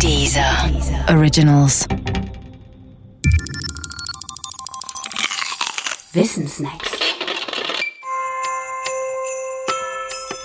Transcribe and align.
Dieser 0.00 0.70
Originals. 1.08 1.86
Wissensnacks. 6.12 6.90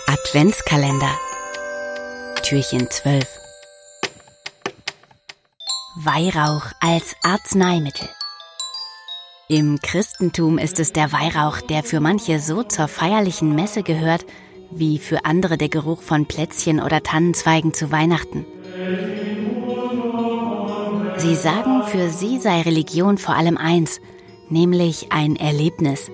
Adventskalender. 0.07 1.09
Türchen 2.43 2.89
12. 2.89 3.25
Weihrauch 6.03 6.65
als 6.79 7.15
Arzneimittel. 7.23 8.07
Im 9.47 9.79
Christentum 9.81 10.57
ist 10.57 10.79
es 10.79 10.93
der 10.93 11.11
Weihrauch, 11.11 11.59
der 11.61 11.83
für 11.83 11.99
manche 11.99 12.39
so 12.39 12.63
zur 12.63 12.87
feierlichen 12.87 13.55
Messe 13.55 13.83
gehört, 13.83 14.25
wie 14.71 14.99
für 14.99 15.25
andere 15.25 15.57
der 15.57 15.69
Geruch 15.69 16.01
von 16.01 16.27
Plätzchen 16.27 16.79
oder 16.79 17.01
Tannenzweigen 17.01 17.73
zu 17.73 17.91
Weihnachten. 17.91 18.45
Sie 21.19 21.35
sagen, 21.35 21.83
für 21.83 22.09
sie 22.09 22.39
sei 22.39 22.61
Religion 22.61 23.17
vor 23.17 23.35
allem 23.35 23.57
eins, 23.57 23.99
nämlich 24.47 25.11
ein 25.11 25.35
Erlebnis. 25.35 26.09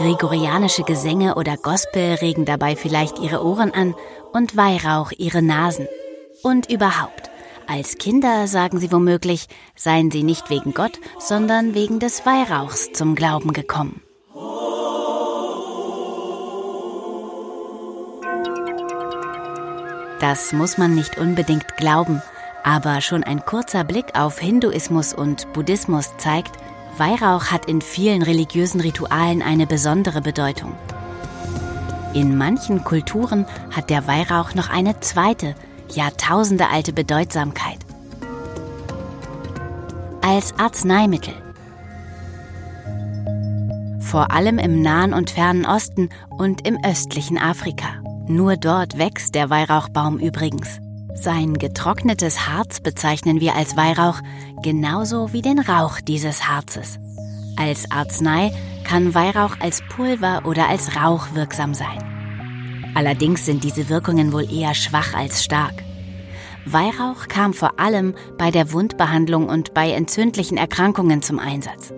Gregorianische 0.00 0.82
Gesänge 0.82 1.34
oder 1.34 1.58
Gospel 1.58 2.14
regen 2.14 2.46
dabei 2.46 2.74
vielleicht 2.74 3.18
ihre 3.18 3.44
Ohren 3.44 3.70
an 3.74 3.94
und 4.32 4.56
Weihrauch 4.56 5.12
ihre 5.18 5.42
Nasen. 5.42 5.86
Und 6.42 6.70
überhaupt, 6.70 7.28
als 7.66 7.98
Kinder 7.98 8.46
sagen 8.46 8.78
sie 8.78 8.90
womöglich, 8.92 9.46
seien 9.76 10.10
sie 10.10 10.22
nicht 10.22 10.48
wegen 10.48 10.72
Gott, 10.72 10.98
sondern 11.18 11.74
wegen 11.74 11.98
des 11.98 12.24
Weihrauchs 12.24 12.94
zum 12.94 13.14
Glauben 13.14 13.52
gekommen. 13.52 14.00
Das 20.18 20.54
muss 20.54 20.78
man 20.78 20.94
nicht 20.94 21.18
unbedingt 21.18 21.76
glauben, 21.76 22.22
aber 22.64 23.02
schon 23.02 23.22
ein 23.22 23.44
kurzer 23.44 23.84
Blick 23.84 24.18
auf 24.18 24.38
Hinduismus 24.38 25.12
und 25.12 25.52
Buddhismus 25.52 26.16
zeigt, 26.16 26.56
Weihrauch 27.00 27.46
hat 27.46 27.64
in 27.64 27.80
vielen 27.80 28.22
religiösen 28.22 28.80
Ritualen 28.80 29.40
eine 29.40 29.66
besondere 29.66 30.20
Bedeutung. 30.20 30.74
In 32.12 32.36
manchen 32.36 32.84
Kulturen 32.84 33.46
hat 33.74 33.88
der 33.88 34.06
Weihrauch 34.06 34.54
noch 34.54 34.68
eine 34.68 35.00
zweite, 35.00 35.54
jahrtausendealte 35.88 36.92
Bedeutsamkeit. 36.92 37.78
Als 40.20 40.52
Arzneimittel. 40.58 41.32
Vor 44.00 44.30
allem 44.30 44.58
im 44.58 44.82
Nahen 44.82 45.14
und 45.14 45.30
Fernen 45.30 45.64
Osten 45.64 46.10
und 46.28 46.66
im 46.68 46.76
östlichen 46.84 47.38
Afrika. 47.38 48.02
Nur 48.26 48.58
dort 48.58 48.98
wächst 48.98 49.34
der 49.34 49.48
Weihrauchbaum 49.48 50.18
übrigens. 50.18 50.80
Sein 51.20 51.58
getrocknetes 51.58 52.48
Harz 52.48 52.80
bezeichnen 52.80 53.40
wir 53.40 53.54
als 53.54 53.76
Weihrauch, 53.76 54.20
genauso 54.62 55.34
wie 55.34 55.42
den 55.42 55.58
Rauch 55.58 56.00
dieses 56.00 56.48
Harzes. 56.48 56.98
Als 57.58 57.90
Arznei 57.90 58.50
kann 58.84 59.14
Weihrauch 59.14 59.60
als 59.60 59.82
Pulver 59.90 60.46
oder 60.46 60.70
als 60.70 60.96
Rauch 60.96 61.34
wirksam 61.34 61.74
sein. 61.74 62.90
Allerdings 62.94 63.44
sind 63.44 63.64
diese 63.64 63.90
Wirkungen 63.90 64.32
wohl 64.32 64.50
eher 64.50 64.72
schwach 64.72 65.12
als 65.12 65.44
stark. 65.44 65.74
Weihrauch 66.64 67.28
kam 67.28 67.52
vor 67.52 67.78
allem 67.78 68.14
bei 68.38 68.50
der 68.50 68.72
Wundbehandlung 68.72 69.46
und 69.46 69.74
bei 69.74 69.90
entzündlichen 69.90 70.56
Erkrankungen 70.56 71.20
zum 71.20 71.38
Einsatz. 71.38 71.92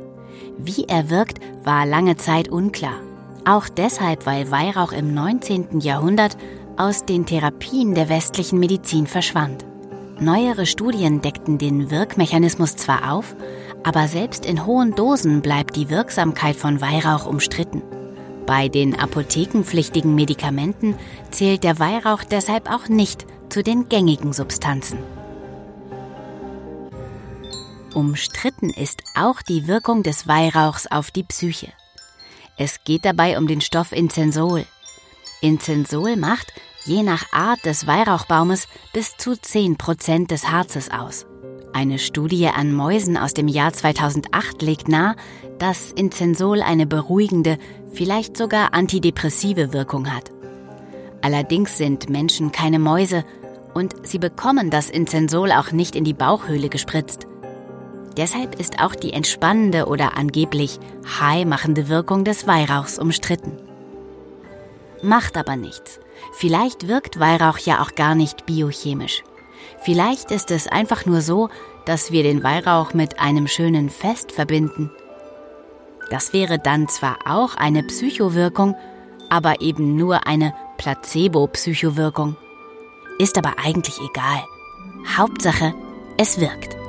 Wie 0.58 0.86
er 0.88 1.10
wirkt, 1.10 1.38
war 1.62 1.86
lange 1.86 2.16
Zeit 2.16 2.48
unklar. 2.48 2.98
Auch 3.44 3.68
deshalb, 3.68 4.26
weil 4.26 4.50
Weihrauch 4.50 4.90
im 4.90 5.14
19. 5.14 5.78
Jahrhundert 5.78 6.36
aus 6.76 7.04
den 7.04 7.26
Therapien 7.26 7.94
der 7.94 8.08
westlichen 8.08 8.58
Medizin 8.58 9.06
verschwand. 9.06 9.64
Neuere 10.20 10.66
Studien 10.66 11.20
deckten 11.20 11.58
den 11.58 11.90
Wirkmechanismus 11.90 12.76
zwar 12.76 13.12
auf, 13.12 13.34
aber 13.82 14.08
selbst 14.08 14.46
in 14.46 14.66
hohen 14.66 14.94
Dosen 14.94 15.42
bleibt 15.42 15.76
die 15.76 15.90
Wirksamkeit 15.90 16.56
von 16.56 16.80
Weihrauch 16.80 17.26
umstritten. 17.26 17.82
Bei 18.46 18.68
den 18.68 18.98
apothekenpflichtigen 18.98 20.14
Medikamenten 20.14 20.96
zählt 21.30 21.64
der 21.64 21.78
Weihrauch 21.78 22.24
deshalb 22.24 22.70
auch 22.70 22.88
nicht 22.88 23.26
zu 23.48 23.62
den 23.62 23.88
gängigen 23.88 24.32
Substanzen. 24.32 24.98
Umstritten 27.94 28.70
ist 28.70 29.02
auch 29.14 29.42
die 29.42 29.66
Wirkung 29.66 30.02
des 30.02 30.26
Weihrauchs 30.26 30.86
auf 30.86 31.10
die 31.10 31.24
Psyche. 31.24 31.68
Es 32.56 32.84
geht 32.84 33.04
dabei 33.04 33.38
um 33.38 33.46
den 33.46 33.60
Stoff 33.60 33.92
Incensol. 33.92 34.64
Incensol 35.42 36.16
macht, 36.16 36.52
je 36.84 37.02
nach 37.02 37.32
Art 37.32 37.64
des 37.64 37.86
Weihrauchbaumes, 37.86 38.68
bis 38.92 39.16
zu 39.16 39.36
10 39.36 39.76
Prozent 39.76 40.30
des 40.30 40.50
Harzes 40.50 40.88
aus. 40.90 41.26
Eine 41.72 41.98
Studie 41.98 42.46
an 42.46 42.72
Mäusen 42.72 43.16
aus 43.16 43.34
dem 43.34 43.48
Jahr 43.48 43.72
2008 43.72 44.62
legt 44.62 44.88
nahe, 44.88 45.16
dass 45.58 45.90
Incensol 45.90 46.62
eine 46.62 46.86
beruhigende, 46.86 47.58
vielleicht 47.92 48.36
sogar 48.36 48.72
antidepressive 48.72 49.72
Wirkung 49.72 50.14
hat. 50.14 50.30
Allerdings 51.22 51.76
sind 51.76 52.08
Menschen 52.08 52.52
keine 52.52 52.78
Mäuse 52.78 53.24
und 53.74 54.06
sie 54.06 54.18
bekommen 54.18 54.70
das 54.70 54.90
Incensol 54.90 55.50
auch 55.50 55.72
nicht 55.72 55.96
in 55.96 56.04
die 56.04 56.14
Bauchhöhle 56.14 56.68
gespritzt. 56.68 57.26
Deshalb 58.16 58.60
ist 58.60 58.80
auch 58.80 58.94
die 58.94 59.12
entspannende 59.12 59.86
oder 59.86 60.16
angeblich 60.16 60.78
high 61.18 61.46
machende 61.46 61.88
Wirkung 61.88 62.24
des 62.24 62.46
Weihrauchs 62.46 62.98
umstritten. 62.98 63.58
Macht 65.02 65.36
aber 65.36 65.56
nichts. 65.56 65.98
Vielleicht 66.32 66.88
wirkt 66.88 67.18
Weihrauch 67.18 67.58
ja 67.58 67.82
auch 67.82 67.94
gar 67.94 68.14
nicht 68.14 68.46
biochemisch. 68.46 69.24
Vielleicht 69.82 70.30
ist 70.30 70.50
es 70.50 70.68
einfach 70.68 71.06
nur 71.06 71.20
so, 71.20 71.48
dass 71.84 72.12
wir 72.12 72.22
den 72.22 72.44
Weihrauch 72.44 72.94
mit 72.94 73.18
einem 73.18 73.48
schönen 73.48 73.90
Fest 73.90 74.32
verbinden. 74.32 74.90
Das 76.10 76.32
wäre 76.32 76.58
dann 76.58 76.88
zwar 76.88 77.18
auch 77.26 77.56
eine 77.56 77.82
Psychowirkung, 77.82 78.76
aber 79.28 79.60
eben 79.60 79.96
nur 79.96 80.26
eine 80.26 80.54
Placebo-Psychowirkung. 80.78 82.36
Ist 83.18 83.38
aber 83.38 83.54
eigentlich 83.64 83.98
egal. 83.98 84.44
Hauptsache, 85.16 85.74
es 86.18 86.38
wirkt. 86.38 86.81